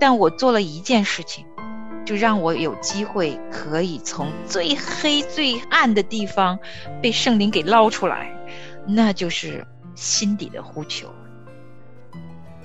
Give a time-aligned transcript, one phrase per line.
[0.00, 1.44] 但我做了一件事情，
[2.06, 6.58] 就让我有机会可以从最黑最暗的地方
[7.02, 8.34] 被圣灵给捞出来，
[8.86, 11.06] 那就是心底的呼求。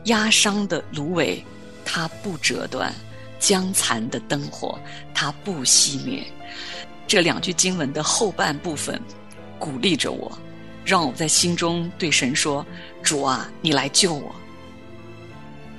[0.06, 1.44] 压伤的芦苇，
[1.84, 2.90] 它不折断；
[3.38, 4.80] 将残的灯火，
[5.14, 6.24] 它不熄灭。
[7.06, 9.02] 这两句经文的后半部分，
[9.60, 10.32] 鼓励着我，
[10.86, 12.66] 让我在心中对神说
[13.04, 14.34] ：“主啊，你来救我。”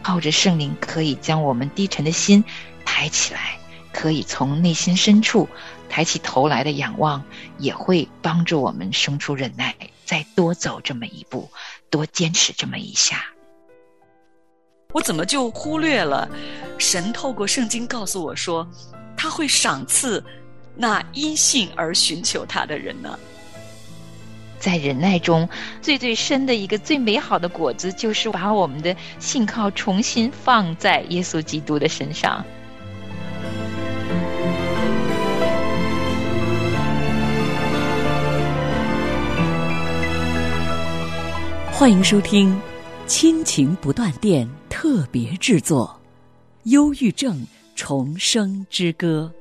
[0.07, 2.45] 靠着圣灵，可以将我们低沉的心
[2.85, 3.59] 抬起来，
[3.93, 5.49] 可以从内心深处
[5.89, 7.25] 抬起头来的仰望，
[7.59, 9.75] 也会帮助我们生出忍耐，
[10.05, 11.51] 再多走这么一步，
[11.91, 13.25] 多坚持这么一下。
[14.93, 16.29] 我怎么就忽略了
[16.79, 18.65] 神透过圣经告诉我说，
[19.17, 20.25] 他会赏赐
[20.77, 23.19] 那因信而寻求他的人呢？
[24.59, 25.49] 在忍耐中，
[25.81, 32.45] 最最深的一个最美好的果子，就是把我们的信靠重新放在耶稣基督的身上。
[41.71, 42.59] 欢迎收听。
[43.07, 46.01] 亲情不断电特别制作，
[46.71, 49.33] 《忧郁症重生之歌》。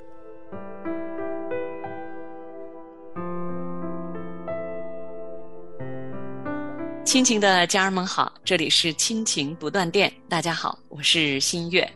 [7.06, 10.12] 亲情的家人们好，这里是亲情不断电。
[10.28, 11.88] 大家好，我是新月。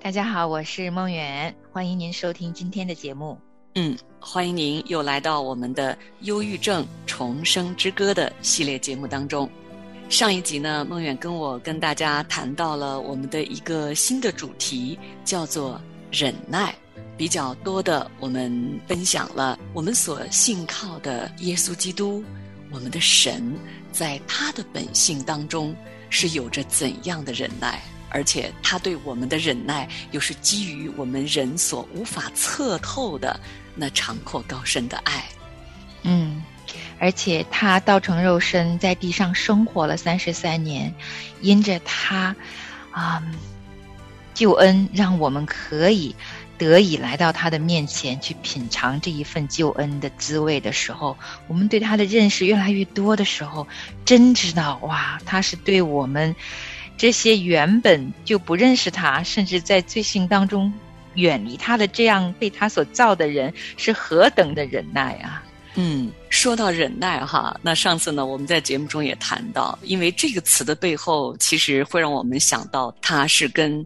[0.00, 1.54] 大家好，我是梦远。
[1.70, 3.38] 欢迎您收听今天的节目。
[3.74, 9.48] 嗯，欢迎您又来到我们的《忧郁症重生之歌》的系列节目当中。
[10.08, 15.78] 上一集呢，梦远跟我跟大家谈到了我们的一个新的主题，叫做
[16.10, 16.74] 忍耐。
[17.18, 22.24] 比较多的，我们分享了我们所信靠的耶稣基督，
[22.70, 23.56] 我们的神，
[23.92, 25.74] 在他的本性当中
[26.10, 33.38] 是有着怎样的忍耐，而且他对我们的忍耐又是基于我们人所无法测透的
[33.74, 35.24] 那长阔高深的爱。
[36.02, 36.42] 嗯。
[37.00, 40.94] 而且他道成肉身，在地上生活了三十三年，
[41.40, 42.36] 因着他，
[42.90, 43.22] 啊，
[44.34, 46.14] 救恩让我们可以
[46.58, 53.66] 得以来到他的面前去品尝这一份救恩的滋味的时候，我们对他的认识越来越多的时候，
[54.04, 56.34] 真知道哇，他是对我们
[56.96, 60.72] 这些原本就不认识他，甚至在罪行当中
[61.14, 65.42] 远离他的这样被他所造的人，是何等的忍耐啊！
[65.80, 73.84] 嗯，说到忍耐哈，那上次呢，我们在节目中也谈到，因为这个词的背后，其实会让我们想到，他是跟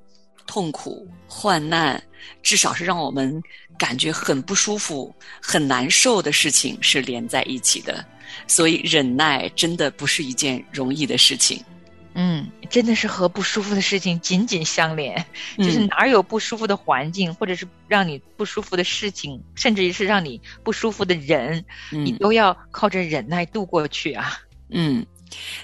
[0.52, 2.02] 痛苦、患难，
[2.42, 3.42] 至少是让我们
[3.78, 8.04] 感觉很不舒服、很难受的事情是连在一起的。
[8.46, 11.64] 所以，忍耐真的不是一件容易的事情。
[12.12, 15.24] 嗯，真的是和不舒服的事情紧紧相连，
[15.56, 24.38] 就是哪有不舒服的环境，或者是让你不舒服的事情，甚至于是让你不舒服的人，你都要靠着忍耐度过去啊。
[24.69, 25.06] 嗯，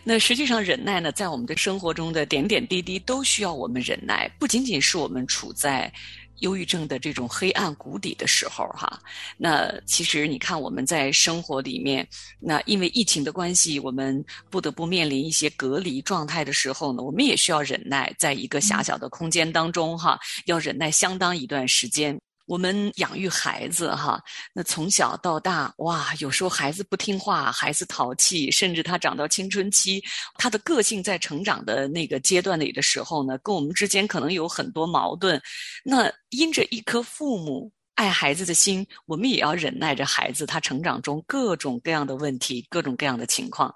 [0.05, 5.93] 那实际上忍耐呢，在我们的生活中的点点滴滴都需要我们忍耐，不仅仅是我们处在。
[6.41, 8.97] 忧郁症的这种黑暗谷底的时候，哈，
[9.37, 12.07] 那其实你看我们在生活里面，
[12.39, 22.17] 那因为疫情的关系，我们不得不面临一些隔离状态的时候呢，我们也需要忍耐，在一个狭小的空间当中，哈，要忍耐相当一段时间。
[22.49, 24.19] 我们养育孩子哈，
[24.55, 30.03] 那从小到大哇，有时候孩子不听话，孩子淘气，甚至他长到青春期，
[30.39, 35.39] 他的个性在成长的那个阶段里的时候呢，跟我们之间可能有很多矛盾。
[35.85, 43.75] 那因着一颗父母爱孩子的心，我们也要忍耐着孩子他成长中各种各样的问题，各种各样的情况。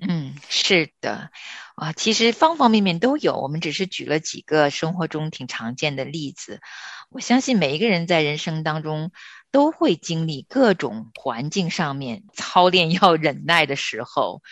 [0.00, 1.30] 嗯，是的，
[1.76, 6.60] 啊，其实方方面面都有，我们只是举了几个生活中挺常见的例子。
[7.10, 9.12] 我相信每一个人在人生当中
[9.50, 14.42] 都会经历各种环境上面操练要忍耐的时候。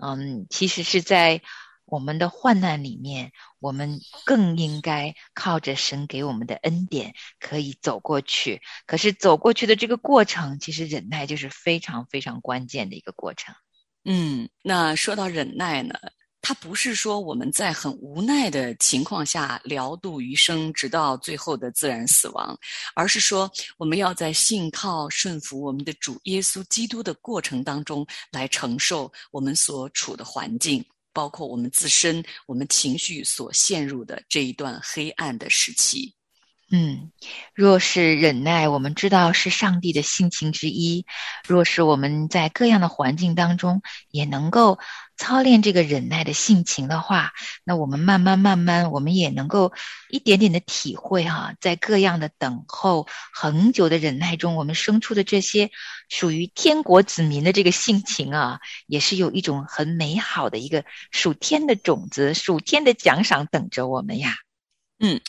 [0.00, 1.42] 嗯，其实是在
[1.84, 8.62] 我们的患难里面，我们更应该靠着神给我们的恩典可以走过去。
[8.86, 13.54] 可是走过去的这个过程，其实忍耐就是非常非常关键的一个过程。
[14.04, 15.94] 嗯，那说到忍耐呢，
[16.40, 22.58] 它不是说我们在很无奈的情况下聊度余生，直到最后的自然死亡，
[22.96, 36.12] 而是说我们要在信靠顺服我们的主耶稣基督的过程当中，来承受我们所处的环境，包括我们自身、我们情绪所陷入的这一段黑暗的时期。
[36.74, 37.12] 嗯，
[37.54, 41.04] 若是忍耐，我们知道是上帝的性情之一。
[41.46, 44.78] 若是我们在各样的环境当中也能够
[45.18, 47.32] 操练这个忍耐的性情的话，
[47.62, 49.74] 那我们慢慢慢慢，我们也能够
[50.08, 55.70] 一点点的体会哈，在各样的等候很久的忍耐中，我们生出的这些
[56.08, 64.32] 属于天国子民的这个性情啊，也是有一种很美好的一个属天的种子、属天的奖赏等着我们呀。
[65.04, 65.20] 嗯，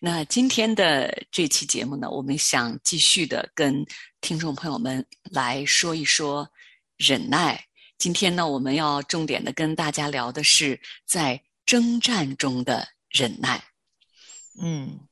[0.00, 3.86] 那今天的这期节目呢，我们想继续的跟
[4.20, 6.50] 听众朋友们来说一说
[6.96, 7.66] 忍耐。
[7.98, 13.62] 今天呢，我们要重点的跟大家聊的是在征战中的忍耐。
[14.60, 15.06] 嗯，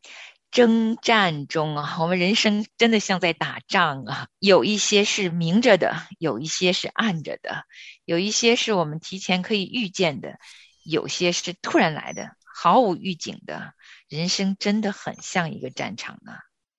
[0.51, 7.63] 征战中啊，我们人生真的像在打仗啊，有一些是明着的，有一些是暗着的，
[8.05, 10.41] 有一些是我们提前可以预见的，
[10.83, 13.73] 有些是突然来的，毫无预警的。
[14.11, 16.33] 人生真的很像一个战场呢。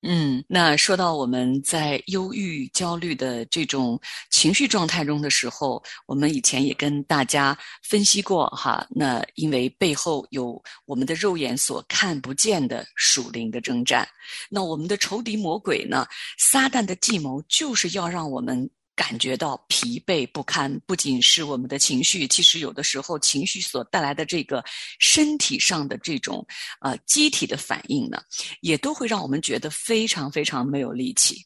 [0.04, 4.00] 嗯，那说到我们在忧郁、焦虑的这种
[4.32, 8.86] 情绪状态中的时候，我们以前也跟大家分析过哈。
[8.90, 14.06] 那因为背后有我们的肉眼所看不见的属灵的征战，
[14.50, 16.06] 那我们的仇敌魔鬼呢，
[16.38, 18.70] 撒旦的计谋就是要让我们。
[18.96, 24.64] 感觉到疲惫不堪，不仅是我们的情绪，其实有的时候情绪所带来的这个
[25.00, 26.46] 身体上的这种
[26.82, 28.22] 呃机体的反应呢，
[28.60, 31.38] 也都会让我们觉得非常非常没有力气。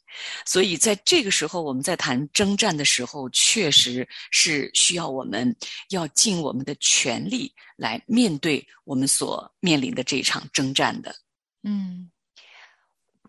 [0.46, 5.56] 所以在这个时候，我们在谈征战的时候，确实是需要我们
[5.90, 11.16] 要尽我们的全力来面对我们所面临的这场征战的。
[11.64, 12.10] 嗯，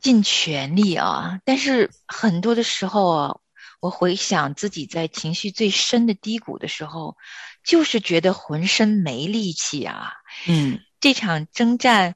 [0.00, 1.38] 尽全力啊！
[1.44, 3.36] 但是很多的时候啊。
[3.80, 7.16] 我回想自己在情绪最深的低谷的时候，
[7.62, 10.12] 就是觉得浑身没力气啊。
[10.46, 12.14] 嗯，这场征战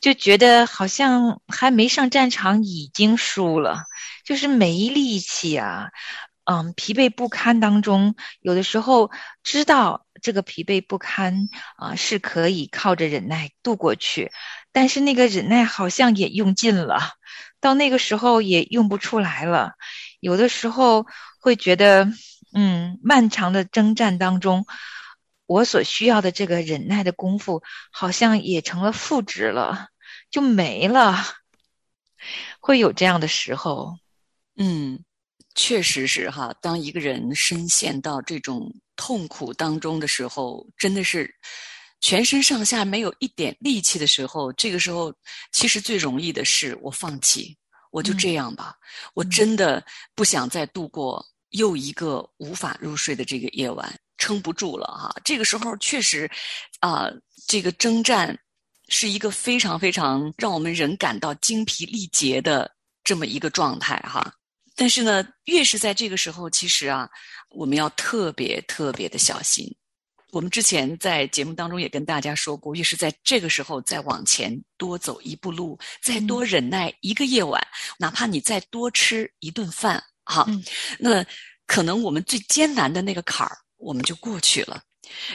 [0.00, 3.84] 就觉得好像还没上战场已经输了，
[4.24, 5.90] 就是没力气啊。
[6.50, 9.10] 嗯，疲惫不堪当中，有的时候
[9.42, 14.32] 知道这个疲惫不堪啊是可以靠着忍耐度过去，
[14.72, 17.02] 但是那个忍耐好像也用尽了，
[17.60, 19.72] 到那个时候也用不出来了。
[20.20, 21.06] 有的时候
[21.40, 22.08] 会觉得，
[22.52, 24.66] 嗯，漫长的征战当中，
[25.46, 29.88] 我所需要的这个忍耐的功夫，好像也成了负值了，
[30.30, 31.24] 就没了。
[32.60, 33.96] 会有这样的时候，
[34.56, 35.04] 嗯，
[35.54, 36.52] 确实是哈。
[36.60, 41.32] 当一个人深陷到这种痛苦当中的时候，真的是
[42.00, 45.14] 全身上下没有一点力气的时候，这个时候
[45.52, 47.56] 其实最容易的是我放弃。
[47.90, 48.74] 我就这样吧，
[49.14, 55.14] 我真的不想再度过又一个无法入睡的这个夜晚，撑不住了哈。
[55.24, 56.30] 这个时候确实，
[56.80, 57.08] 啊，
[57.46, 58.38] 这个征战
[58.88, 62.70] 是一个非常非常让我们人感到精疲力竭的
[63.04, 64.32] 这么一个状态哈。
[64.76, 67.08] 但是呢，越是在这个时候，其实啊，
[67.50, 69.66] 我们要特别特别的小心。
[70.30, 77.60] 我们之前在节目当中也跟大家说过，越是在这个时候再往前多走一步路，再多忍耐一个夜晚，
[77.98, 80.46] 哪怕你再多吃一顿饭，哈，
[80.98, 81.24] 那
[81.66, 84.82] 可能我们最艰难的那个坎儿我们就过去了，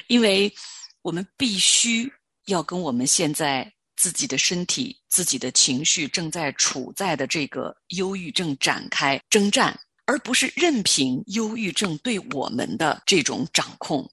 [0.08, 0.54] 因为
[1.02, 2.12] 我们必须
[2.46, 9.76] 要跟我们现在自己的身体、自己的情绪正在处在的这个忧郁症展开征战，
[10.06, 14.08] 而不是任凭忧郁症对我们的这种掌控。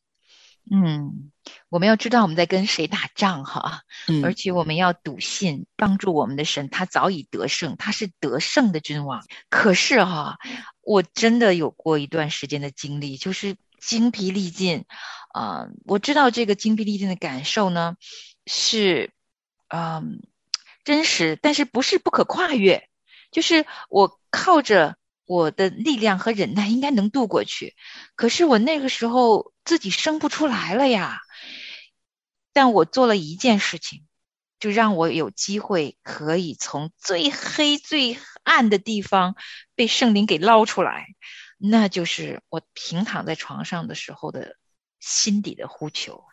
[0.72, 1.32] 嗯，
[1.68, 3.83] 我们要知道我们在跟谁打仗哈，
[4.23, 9.25] 而且我们要笃信帮助我们的神，他早已得胜，他是得胜的君王。
[9.49, 10.38] 可是哈，
[10.80, 14.85] 我真的有过一段时间的经历，就是精疲力尽
[15.33, 15.66] 啊。
[15.87, 17.97] 我知道这个精疲力尽的感受呢，
[18.47, 19.11] 是
[19.66, 20.23] 嗯
[20.85, 22.88] 真实，但是不是不可跨越，
[23.33, 24.97] 就是我靠着。
[25.30, 27.76] 我的力量和忍耐应该能度过去，
[28.16, 31.20] 可是我那个时候自己生不出来了呀。
[32.52, 34.08] 但我做了一件事情，
[34.58, 39.37] 就让我有机会可以从最黑最暗的地方
[39.76, 41.06] 被圣灵给捞出来，
[41.58, 44.56] 那就是我平躺在床上的时候的
[44.99, 46.25] 心底的呼求。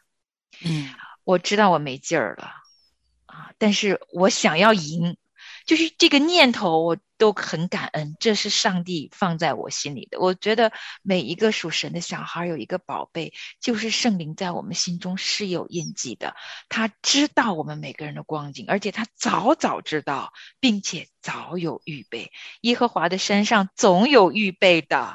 [0.66, 0.90] 嗯，
[1.24, 2.52] 我知道我没劲儿了
[3.28, 5.18] 啊，但是我想要赢。
[5.68, 10.18] 就是这个念头，我都很感恩，这是上帝放在我心里的。
[10.20, 10.72] 我觉得
[11.02, 16.36] 每一个属神的小孩有一个宝贝，就是圣灵在我们心中是有印记的。
[16.70, 20.32] 他知道我们每个人的光景，而且他早早知道，
[20.62, 22.32] 并且早有预备。
[22.62, 25.14] 耶和华的山上总有预备的，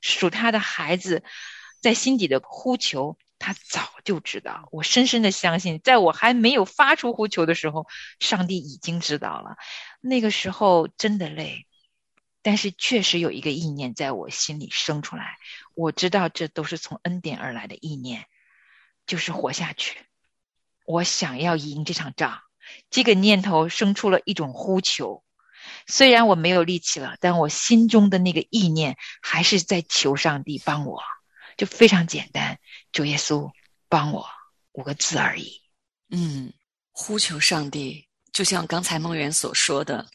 [0.00, 1.22] 属他的孩子
[1.80, 4.68] 在心底的呼求，他早就知道。
[4.72, 7.86] 我深深的相信，在我还没有发出呼求的时候，
[8.18, 9.56] 上帝已经知道了。
[10.02, 11.66] 那个时候真的累，
[12.42, 15.38] 但是确实有一个意念在我心里生出来。
[15.74, 18.26] 我知道这都是从恩典而来的意念，
[19.06, 20.00] 就是活下去。
[20.84, 22.42] 我想要赢这场仗，
[22.90, 25.22] 这个念头生出了一种呼求。
[25.86, 31.00] 虽然我没有力气了，但我心中的那个意念还是在求上帝帮我，
[31.56, 32.58] 就非常简单，
[32.90, 33.52] 主耶稣
[33.88, 34.26] 帮我
[34.72, 35.62] 五个字而已。
[36.10, 36.52] 嗯，
[36.90, 40.06] 呼求上帝，就像刚才梦圆所说的，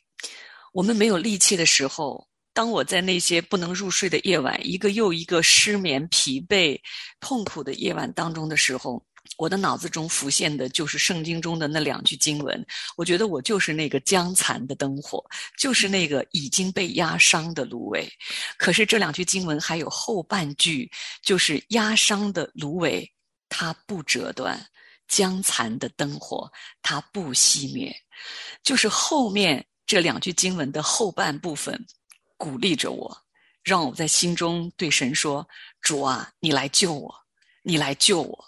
[0.73, 6.79] 我们没有力气的时候，当我在那些不能入睡的夜晚，一个又一个失眠、疲惫、
[7.19, 9.03] 痛苦的夜晚当中的时候。
[9.35, 15.21] 我的脑子中浮现的就是圣经中的那两句经文，我觉得我就是那个将残的灯火，
[15.57, 18.09] 就是那个已经被压伤的芦苇。
[18.57, 20.89] 可是这两句经文还有后半句，
[21.21, 23.05] 就是压伤的芦苇
[23.49, 24.57] 它不折断，
[25.07, 27.95] 将残的灯火它不熄灭。
[28.63, 31.85] 就是后面这两句经文的后半部分，
[32.37, 33.17] 鼓励着我，
[33.63, 35.47] 让我在心中对神说
[35.81, 37.13] ：“主啊，你来救我，
[37.61, 38.45] 你来救我。”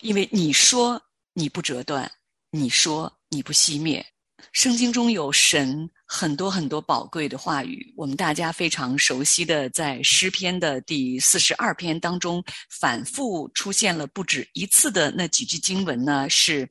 [0.00, 1.00] 因为你说
[1.32, 2.10] 你不折断，
[2.50, 4.04] 你说你不熄灭。
[4.52, 16.68] 圣经中有神很多很多宝贵的话语，我们大家非常熟悉的，在诗篇的第四十二篇当中反复出现了不止一次的那几句经文呢，是：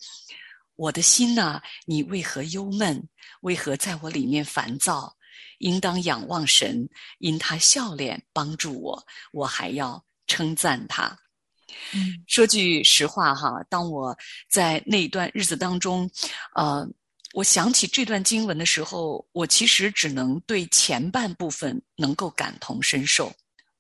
[0.76, 3.08] 我的心呐，你为何忧闷？
[3.42, 5.16] 为何在我里面烦躁？
[5.60, 11.18] 应当仰望神，因他笑脸帮助我，我还要称赞他。
[11.94, 14.18] 嗯，说句实话哈，当我
[14.50, 16.10] 在那段日子当中，
[16.56, 16.88] 呃，
[17.34, 23.32] 我想起这段经文的时候，我其实只能对前半部分能够感同身受。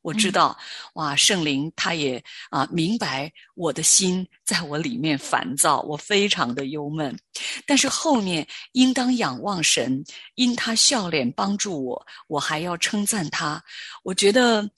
[0.01, 0.57] 我知道，
[0.93, 7.17] 哇，圣灵他也啊明白我的心在我里面烦躁，我非常的忧闷。
[7.65, 10.03] 但是后面应当仰望神，
[10.35, 13.61] 因他笑脸帮助我，我还要称赞他。
[14.03, 14.69] 我觉得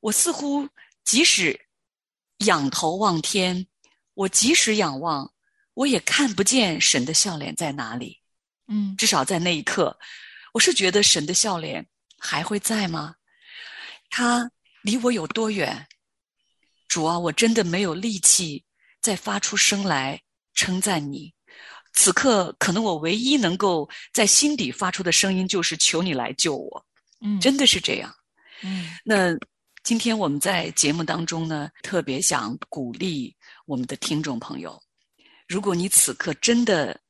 [0.00, 0.68] 我似乎
[1.04, 1.58] 即使。
[2.46, 3.66] 仰头望天，
[4.14, 5.28] 我即使仰望，
[5.78, 8.20] 我也看不见神的笑脸在哪里。
[8.66, 9.96] 嗯，至少在那一刻，
[10.52, 11.86] 我是觉得神的笑脸
[12.18, 13.14] 还会在吗？
[14.10, 14.50] 他
[14.82, 15.86] 离我有多远？
[16.88, 18.64] 主啊，我真的没有力气
[19.00, 20.20] 再发出声来
[20.52, 21.32] 称赞你。
[21.92, 26.84] 此刻，可能我唯一能够在心底发出的声音就是求你来救我。
[27.20, 28.12] 嗯，真的是这样。
[28.62, 29.38] 嗯，那。
[29.84, 34.78] 今天我们在节目当中呢，特别想鼓励我们的听众朋友：
[35.48, 37.00] 如果你此刻真的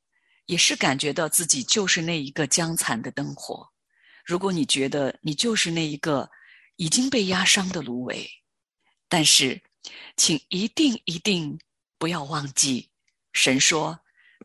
[0.45, 3.69] 也是感觉到自己就是那一个将残的灯火，
[4.25, 6.27] 如果你觉得你就是那一个
[6.77, 8.27] 已经被压伤的芦苇，
[9.09, 9.61] 但是，
[10.15, 11.59] 请一定一定
[11.97, 12.89] 不要忘记，
[13.33, 13.99] 神说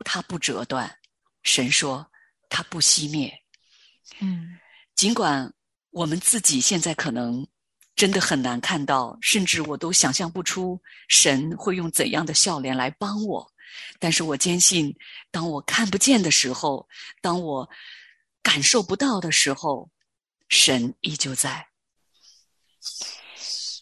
[0.04, 0.98] 他不折断，
[1.44, 2.10] 神说
[2.48, 3.32] 他不熄灭。
[4.18, 4.58] 嗯，
[4.96, 5.54] 尽管
[5.90, 7.46] 我们自己现在可能。
[7.96, 13.53] 真的很难看到，甚至我都想象不出神会用怎样的笑脸来帮我。
[13.98, 14.96] 但是我坚信，
[15.30, 16.88] 当我看不见的时候，
[17.20, 17.68] 当我
[18.42, 19.90] 感受不到的时候，
[20.48, 21.68] 神依旧在。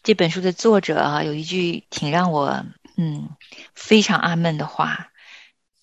[0.03, 2.65] 这本书的作者啊，有一句挺让我
[2.97, 3.29] 嗯
[3.73, 5.11] 非常阿闷的话，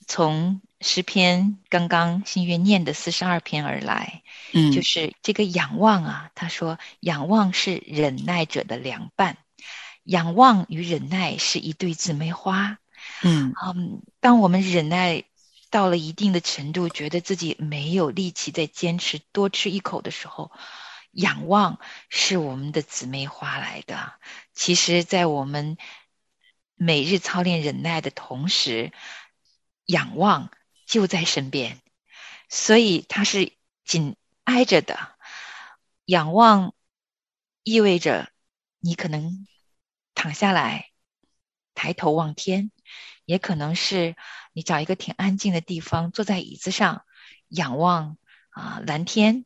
[0.06, 4.22] 从诗篇刚刚新月念的四十二篇而来。
[4.52, 9.38] 嗯，就是这个仰望啊，他说仰望是忍耐者的良伴，
[10.02, 12.79] 仰望与忍耐是一对姊妹花。
[13.22, 15.24] 嗯嗯，当我们忍耐
[15.70, 20.50] 到了一定的程度，觉得自己没有力气再坚持多吃一口的时候，
[21.12, 24.14] 仰望是我们的姊妹花来的。
[24.54, 25.76] 其实，在我们
[26.74, 28.92] 每日操练忍耐的同时，
[29.86, 30.50] 仰望
[30.86, 31.80] 就在身边，
[32.48, 33.52] 所以它是
[33.84, 34.16] 紧。
[34.44, 34.98] 挨着的
[36.06, 36.74] 仰望，
[37.62, 38.32] 意味着
[38.80, 39.46] 你可能
[40.14, 40.90] 躺下来，
[41.74, 42.72] 抬头望天；
[43.24, 44.16] 也可能是
[44.52, 47.04] 你找一个挺安静的地方，坐在椅子上
[47.48, 48.16] 仰望
[48.50, 49.44] 啊蓝天；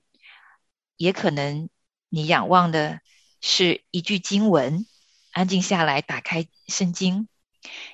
[0.96, 1.68] 也可能
[2.08, 3.00] 你仰望的
[3.40, 4.86] 是一句经文，
[5.32, 7.26] 安静下来，打开圣经；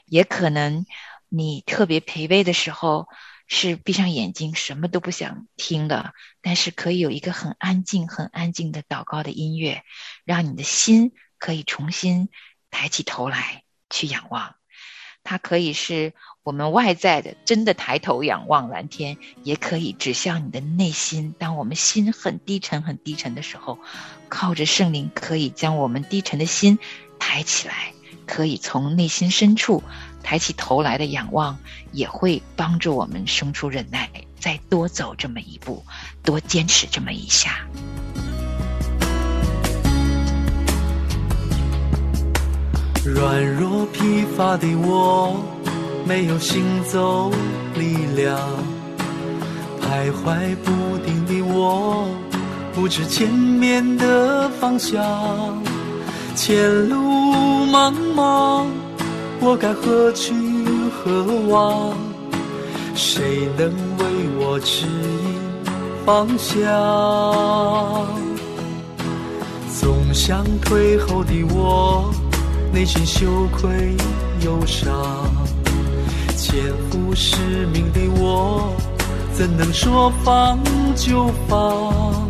[0.06, 0.86] 也可能
[1.28, 3.08] 你特别疲惫的时候。
[3.52, 9.82] 是闭上眼睛，什么都不想听的，但是可以有一个很安静、很安静的祷告的音乐，
[10.24, 12.28] 让你的心可以重新
[12.70, 14.54] 抬起头来去仰望。
[15.22, 16.12] 它可以是
[16.42, 21.34] 我们外在的，真的抬头仰望蓝天，也可以指向你的内心。
[21.38, 23.78] 当我们心很低沉、很低沉的时候，
[24.28, 26.78] 靠着圣灵，可以将我们低沉的心
[27.18, 27.92] 抬起来，
[28.26, 29.82] 可以从内心深处
[30.22, 31.58] 抬起头来的仰望，
[31.92, 35.84] 也会帮助我们生出忍耐，再多走这么一步，
[36.24, 37.66] 多坚持这么一下。
[43.14, 45.36] 软弱疲乏的我，
[46.06, 47.30] 没有行走
[47.74, 48.38] 力量；
[49.82, 52.06] 徘徊不定的我，
[52.72, 55.02] 不知前面的方向。
[56.36, 56.96] 前路
[57.66, 58.66] 茫茫，
[59.40, 60.32] 我该何去
[60.90, 61.92] 何往？
[62.94, 64.04] 谁能为
[64.38, 65.40] 我指引
[66.06, 68.06] 方向？
[69.80, 72.12] 总想退后的我。
[72.72, 73.96] 内心羞愧
[74.44, 74.90] 忧伤，
[76.36, 77.36] 肩负使
[77.72, 78.74] 命的我，
[79.34, 80.58] 怎能说放
[80.94, 82.28] 就放？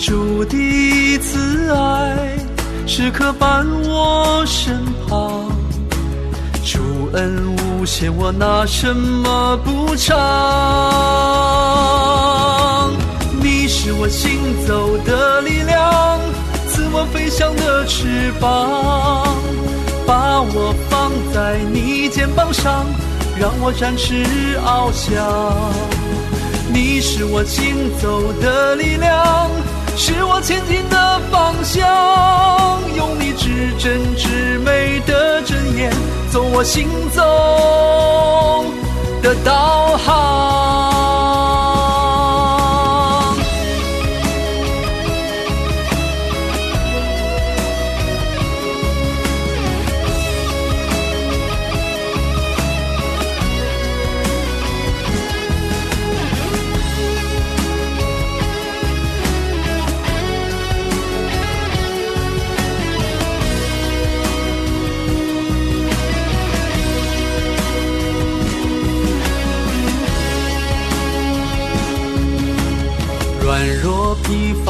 [0.00, 2.36] 主的慈爱
[2.86, 5.48] 时刻伴我身旁，
[6.64, 6.80] 主
[7.12, 10.12] 恩无限，我拿什么补偿？
[13.40, 16.18] 你是我行走的力量，
[16.92, 19.36] 我飞翔的翅膀。
[20.04, 22.84] 把我放在你肩膀上，
[23.38, 24.24] 让我展翅
[24.64, 25.14] 翱翔。
[26.72, 29.48] 你是我行走的力量，
[29.96, 31.86] 是我前进的方向。
[32.96, 35.92] 用你至真至美的真言，
[36.30, 38.64] 做我行走
[39.22, 40.91] 的导航。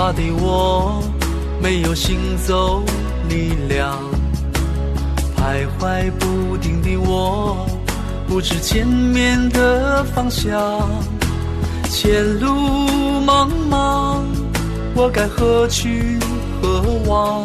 [0.03, 1.01] 疲乏的我，
[1.61, 2.83] 没有行走
[3.29, 3.97] 力量；
[5.37, 7.65] 徘徊不定的我，
[8.27, 10.51] 不知前面的方向。
[11.89, 12.49] 前路
[13.25, 14.25] 茫茫，
[14.97, 16.19] 我该何去
[16.61, 17.45] 何往？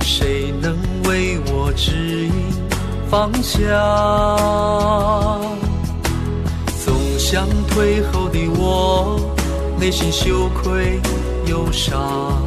[0.00, 2.32] 谁能为我指引
[3.10, 3.60] 方向？
[6.82, 9.20] 总想退后的我。
[9.78, 11.00] 内心羞愧
[11.52, 12.42] 忧伤，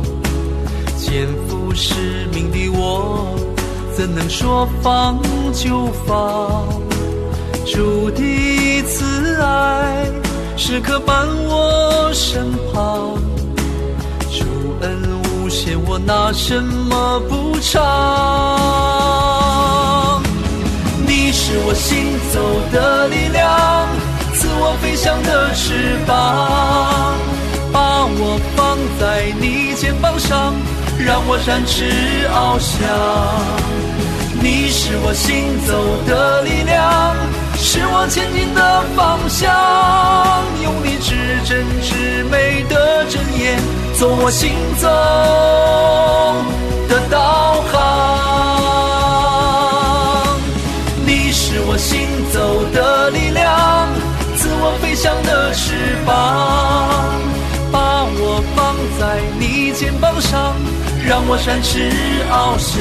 [0.98, 3.36] 肩负使命的我，
[3.96, 5.22] 怎能说放
[5.54, 6.68] 就放？
[7.68, 10.10] 主的慈爱
[10.58, 13.14] 时刻伴我身旁，
[14.32, 14.44] 主
[14.82, 17.80] 恩无限，我拿什么补偿？
[21.06, 22.40] 你是我行走
[22.72, 23.88] 的力量。
[24.34, 27.16] 赐我飞翔的翅膀，
[27.76, 29.04] 把我放在
[29.38, 30.56] 你肩膀上，
[30.98, 31.92] 让我展翅
[32.32, 32.80] 翱翔。
[34.42, 35.76] 你是我行走
[36.08, 37.14] 的力量，
[37.58, 39.52] 是我前进的方向。
[40.64, 43.60] 用你至真至美的真言，
[44.00, 44.88] 做我行走
[46.88, 47.76] 的导航。
[51.06, 53.44] 你是我行走的力量。
[54.38, 56.95] 自我飞翔的翅膀，
[59.76, 60.56] 肩膀上，
[61.06, 61.92] 让我展翅
[62.32, 62.80] 翱翔。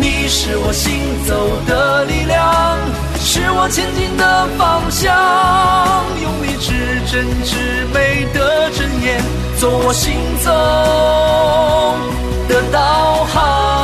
[0.00, 2.78] 你是我行走的力量，
[3.18, 5.14] 是我前进的方向。
[6.22, 6.72] 用你至
[7.12, 9.22] 真至美的真言，
[9.58, 10.50] 做我行走
[12.48, 13.76] 的导航。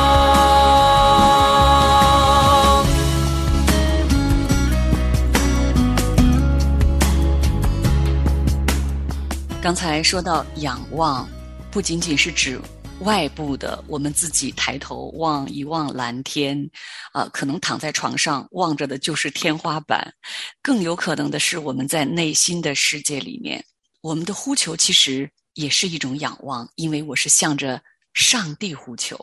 [9.60, 11.28] 刚才说到仰望，
[11.72, 12.60] 不仅仅是指
[13.00, 16.70] 外部的，我们自己抬头望一望蓝天，
[17.14, 20.12] 啊，可能躺在床上望着的就是天花板，
[20.60, 23.64] 更有可能的是我们在内心的世界里面，
[24.02, 27.82] 我们的呼求其实也是一种仰望，因为我是向着
[28.12, 29.18] 上帝呼求。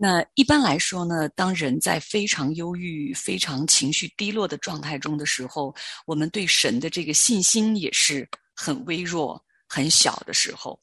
[0.00, 5.72] 那一般来说呢，当人在非常忧郁、非常情绪低落的状态中的时候，
[6.04, 8.28] 我们对神的这个信心也是。
[8.60, 10.76] 很微弱、很小的时候，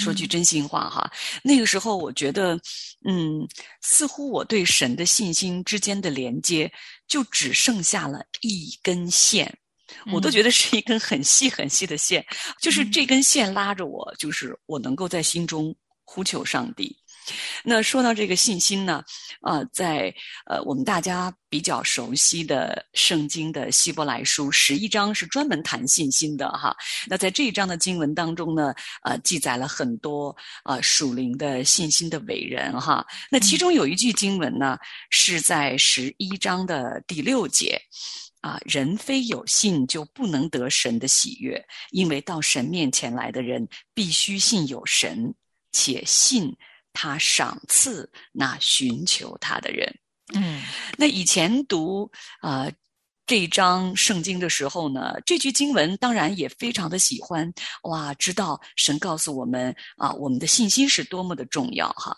[0.00, 1.10] 说句真心话哈，
[1.44, 2.58] 那个时候我觉得，
[3.04, 3.46] 嗯，
[3.82, 6.72] 似乎我对神的信心之间的连接
[7.06, 9.52] 就只剩下了一根线，
[10.12, 12.24] 我都觉得是一根很细很细的线，
[12.60, 16.96] 就是这根线拉着我，就是我能够在心中呼求上帝。
[17.62, 19.02] 那说到这个信心呢，
[19.42, 20.14] 啊，在
[20.46, 26.74] 呃我们大家比较熟悉的圣经的希伯来书十一章是专门谈信心的哈。
[27.06, 33.06] 那在这一章的经文当中呢，呃，记载了很多呃属灵的信心的伟人哈。
[33.30, 34.78] 那其中有一句经文呢，
[35.10, 37.80] 是在十一章的第六节。
[38.42, 45.34] 啊，人非有信就不能得神的喜悦，因为到神面前来的人必须信有神，
[45.72, 46.50] 且信。
[46.92, 49.94] 他赏赐那寻求他的人。
[50.34, 50.62] 嗯，
[50.96, 52.70] 那以前读啊
[53.26, 57.52] 这一章圣经的时候呢，这句经文当然也非常的喜欢。
[57.82, 62.16] 哇，知道神告诉我们啊，我们的信心是多么的重要哈。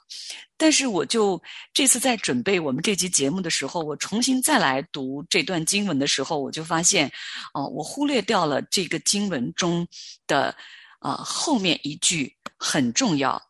[0.56, 1.42] 但是我就
[1.74, 7.10] 这次在准备我们这期节目的时候，我重新再来读这段经文的时候，我就发现，
[7.52, 9.86] 哦，我忽略掉了这个经文中
[10.26, 10.54] 的
[11.00, 13.42] 啊后面一句很重要。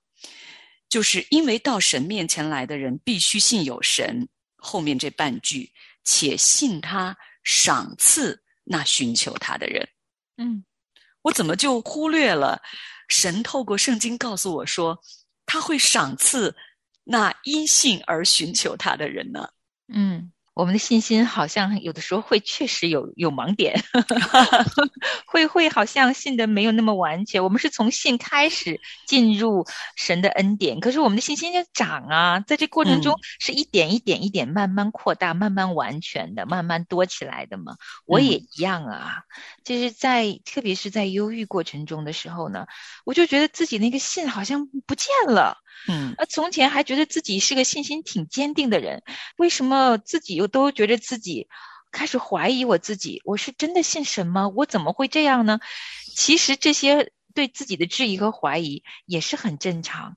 [0.92, 5.72] 就是因为到神面前来的人必须信有神，后面这半句，
[6.04, 9.88] 且信他赏赐那寻求他的人。
[10.36, 10.62] 嗯，
[11.22, 12.60] 我怎么就忽略了
[13.08, 15.02] 神透过圣经告诉我说，
[15.46, 16.54] 他会赏赐
[17.04, 19.48] 那因信而寻求他的人呢？
[19.88, 20.30] 嗯。
[20.54, 23.82] 我们的信心好像有的时候会确实有有盲点，
[25.26, 27.42] 会会好像信的没有那么完全。
[27.42, 37.76] 我们是从信开始进入神的恩典，可是我们的信心在长啊，在这过程中是一点一点一点慢慢扩大、慢慢完全的、慢慢多起来的嘛。
[38.04, 39.22] 我也一样啊，
[39.64, 42.66] 就是在特别是在忧郁过程中的时候呢，
[43.06, 45.61] 我就觉得自己那个信好像不见了。
[45.88, 49.02] 嗯，那从前还觉得自己是个信心挺坚定的人，
[49.36, 51.48] 为什么自己又都觉得自己
[51.90, 53.20] 开始怀疑我自己？
[53.24, 54.48] 我是真的信神吗？
[54.48, 55.58] 我怎么会这样呢？
[56.14, 60.16] 其实这些对自己的质疑和怀疑也是很正常，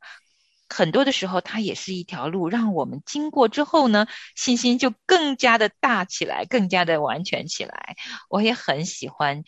[0.70, 7.96] 很多的时候它也是一条路，让我们经过之后呢，信心就更加的大起来，更加的完全起来。
[8.30, 9.44] 我也很喜欢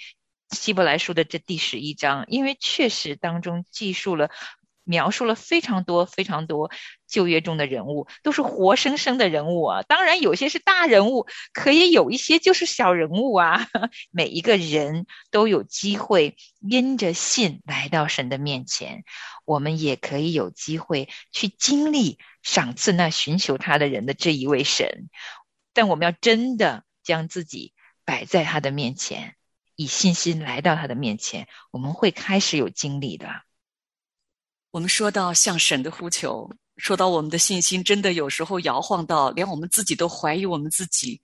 [0.50, 4.32] 希伯来书的这第十一章，因为确实当中记述了。
[4.88, 6.72] 描述了非常多非常多
[7.08, 9.84] 旧约中的人物，都是活生生的人物啊！
[9.84, 13.68] 当然有些是大人物，可也有一些就是小人物啊。
[14.12, 19.04] 每一个人都有机会因着信来到神的面前，
[19.46, 25.10] 我们也可以有机会去经历赏赐那寻求他的人的这一位神。
[25.74, 27.74] 但我们要真的将自己
[28.06, 29.36] 摆在他的面前，
[29.76, 33.47] 以信心来到他的面前，我们会开始有经历的。
[34.78, 41.20] 我们说到向神的呼求，说到我们的信心，真的有时候摇晃到连我们自己都怀疑我们自己。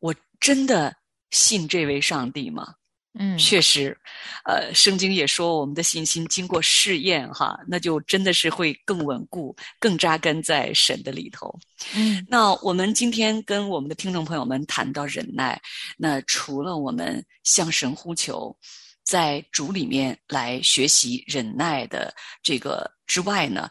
[0.00, 0.92] 我真的
[1.30, 2.74] 信这位上帝吗？
[3.16, 3.96] 嗯，确实，
[4.44, 11.56] 呃，圣经也说我们的信心经过试验，哈，那就真的是会更稳固、更扎根在神的里头。
[11.94, 15.62] 嗯，那我们今天跟我们的听众朋友们谈到忍耐，
[15.96, 18.54] 那除了我们向神呼求。
[19.06, 23.70] 在主里面来学习忍耐的这个之外呢，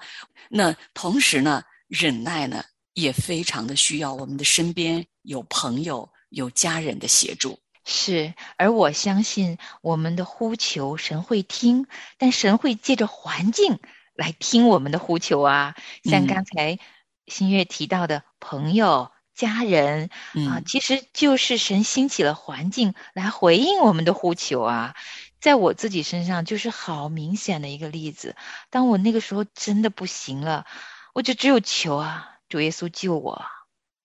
[0.49, 7.59] 那同时呢，忍耐呢也非常的需要我们的身边有朋友、有家人的协助。
[7.83, 11.85] 是，而我相信我们的呼求神会听，
[12.17, 13.77] 但神会借着环境
[14.15, 15.75] 来听我们的呼求啊。
[16.03, 16.79] 像刚才
[17.27, 20.09] 新月提到的朋友、家人
[20.49, 24.95] 啊，其实就是神兴起了环境来回应我们的呼求啊。
[25.45, 28.35] 在我自己身上就是好明显的一个例子。
[28.71, 30.65] 当我那个时候真的不行了，
[31.13, 33.45] 我就只有求啊，主耶稣救我。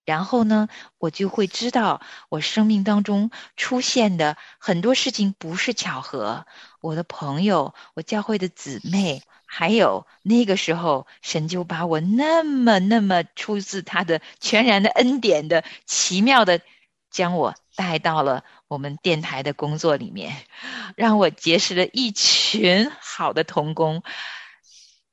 [0.05, 6.44] 然后呢，我就会知道我生命当中出现的很多事情不是巧合。
[6.83, 16.61] 我的朋友，我教会的姊妹，还有那个时候，神就把我那么那么出自他的全然的恩典的奇妙的。
[17.11, 20.37] 将我带到了我们电台的工作里面，
[20.97, 24.03] 让我结识了一群好的童工。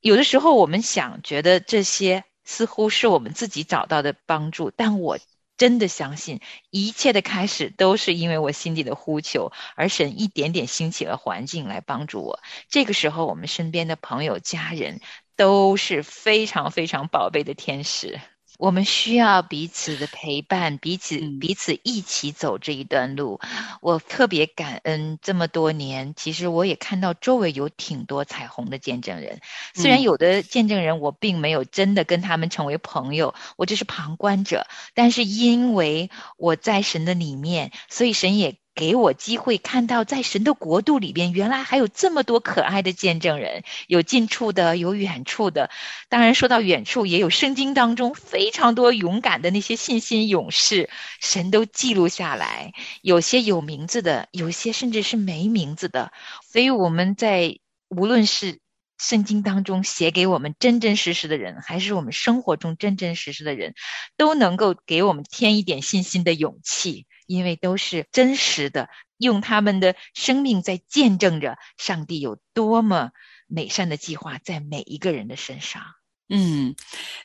[0.02, 5.18] 有的时候我们想觉得这些似乎是我们自己找到的帮助，但我
[5.56, 12.42] 真的相信一切的开始都是因为我心底的呼求，而神一点点兴起了环境来帮助我。
[12.68, 15.00] 这个时候，我们身边的朋友、家人
[15.38, 18.20] 都是非常非常宝贝的天使。
[18.58, 23.40] 我们需要彼此的陪伴，彼此彼此一起走这一段路。
[23.82, 29.40] 我特别感恩这么多年，其实我也看到周围有挺多彩虹的见证人。
[29.76, 34.66] 虽然有的见证人我并没有真的跟他们成为朋友，我只是旁观者。
[34.96, 45.72] 但是因为我在神的里面，所以神也给我机会看到，在神的国度里边，原来还有这么多可爱的见证人，有近处的，有远处的。
[46.10, 52.72] 当然，说到远处，也有圣经当中非常多勇敢的那些信心勇士，神都记录下来。
[53.02, 56.12] 有些有名字的，有些甚至是没名字的。
[56.48, 57.58] 所以我们在
[57.90, 58.60] 无论是
[59.00, 63.74] 圣经当中写给我们真真实实的人，还是我们生活中真真实实的人，
[64.18, 67.08] 都能够给我们添一点信心的勇气。
[67.28, 73.12] 因为都是真实的，用他们的生命在见证着上帝有多么
[73.46, 75.84] 美善的计划在每一个人的身上。
[76.30, 76.76] 嗯，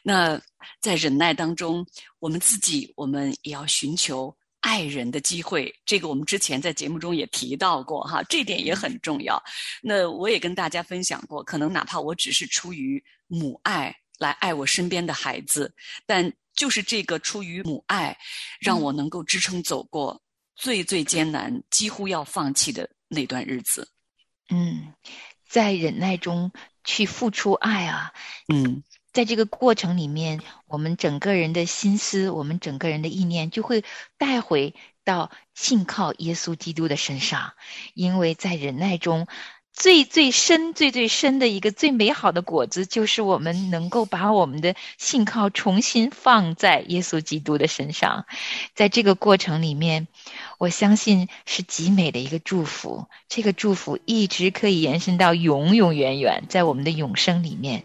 [0.03, 0.41] 那
[0.81, 1.87] 在忍耐当中，
[2.19, 5.75] 我们自己我们也要寻求爱人的机会。
[5.85, 9.43] 这个我们之前在节目中也提到过哈，这点也很重要。
[9.83, 15.75] 那我也跟大家分享过，可能哪怕我只是出于母爱来爱我身边的孩子，
[16.07, 16.33] 但。
[16.55, 18.19] 就是这个出于母爱，
[18.61, 20.21] 让我能够支撑走过
[20.55, 23.89] 最最艰难、几乎要放弃的那段日子。
[24.51, 24.93] 嗯，
[25.49, 26.53] 在忍耐中
[26.85, 28.13] 去付出爱啊。
[28.53, 28.83] 嗯，
[29.15, 33.83] 在这个过程里面，我们整个人的心思，我们整个人的意念，就会
[34.19, 37.55] 带回到信靠耶稣基督的身上，
[37.95, 39.27] 因为在忍耐中。
[39.73, 48.27] 最最深、最最深的一个最美好的果子，就是我们能够把我们的信靠重新放在耶稣基督的身上。
[48.75, 50.09] 在这个过程里面，
[50.59, 53.07] 我相信是极美的一个祝福。
[53.29, 57.85] 这个祝福一直可以延伸到永永远远，在我们的永生里面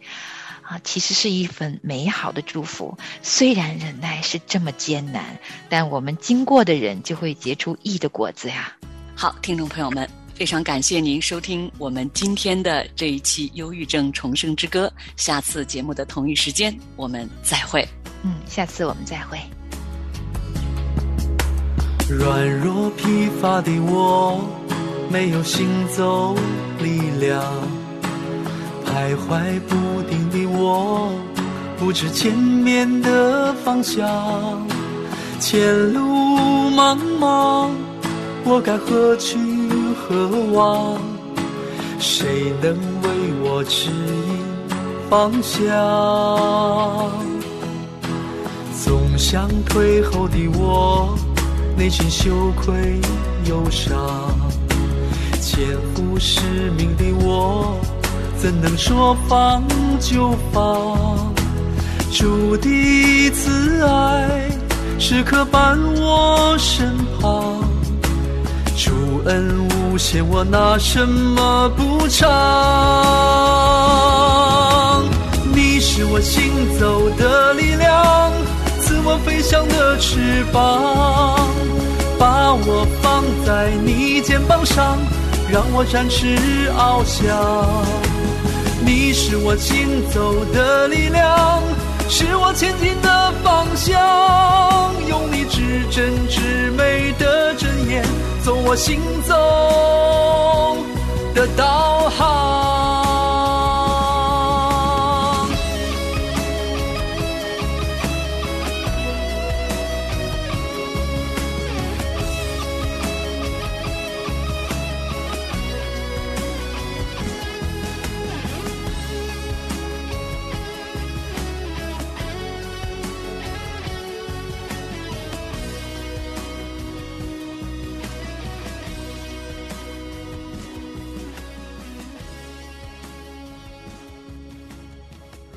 [0.63, 2.97] 啊，其实是一份美好的祝福。
[3.23, 8.75] 虽然忍耐是这么艰难，但我们经过的人就会结出义的果子呀。
[9.15, 10.26] 好，听众朋友们。
[10.37, 14.85] 非常感谢您收听我们今天的这一期《忧郁症重生之歌》。
[15.15, 17.83] 下次节目的同一时间，我们再会。
[18.21, 19.39] 嗯，下次我们再会。
[22.07, 24.39] 软弱疲乏的我，
[25.09, 26.35] 没有行走
[26.83, 27.41] 力量；
[28.85, 31.11] 徘徊不定的我，
[31.79, 34.67] 不知前面的方向。
[35.39, 35.99] 前路
[36.69, 37.71] 茫茫，
[38.45, 39.35] 我该何去？
[39.95, 40.99] 何望？
[41.99, 43.09] 谁能为
[43.41, 44.45] 我指引
[45.09, 45.65] 方向？
[48.85, 51.17] 总想退后的我，
[51.75, 53.01] 内心羞愧
[53.45, 53.97] 忧伤。
[55.41, 56.41] 肩负使
[56.77, 57.79] 命的我，
[58.37, 59.63] 怎能说放
[59.99, 61.33] 就放？
[62.11, 64.49] 主的慈爱
[64.99, 67.46] 时刻伴我身旁。
[69.27, 72.25] 恩无限，我拿什么补偿？
[75.53, 78.31] 你是我行走的力量，
[78.81, 81.49] 赐我飞翔的翅膀，
[82.17, 84.97] 把我放在你肩膀上，
[85.51, 86.37] 让我展翅
[86.77, 87.27] 翱翔。
[88.85, 91.61] 你是我行走的力量，
[92.09, 93.99] 是我前进的方向，
[95.07, 98.03] 用你至真至美的真言。
[98.43, 100.77] 做我行走
[101.35, 102.86] 的导航。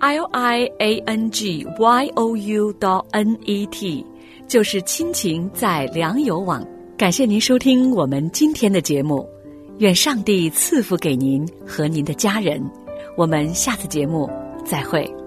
[0.00, 4.04] l i a n g y o u dot n e t，
[4.46, 6.64] 就是亲情在粮油网。
[6.96, 9.28] 感谢您收听我们今天的节目。
[9.78, 12.62] 愿上帝赐福给您和您的家人，
[13.16, 14.28] 我们下次节目
[14.64, 15.17] 再会。